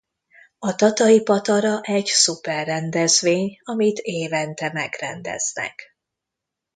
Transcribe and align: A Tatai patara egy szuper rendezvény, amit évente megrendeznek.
A 0.59 0.75
Tatai 0.75 1.21
patara 1.23 1.81
egy 1.81 2.05
szuper 2.05 2.65
rendezvény, 2.65 3.59
amit 3.63 3.99
évente 3.99 4.71
megrendeznek. 4.71 5.95